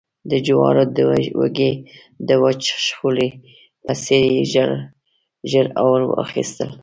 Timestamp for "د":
0.31-0.33, 0.95-0.97, 2.27-2.29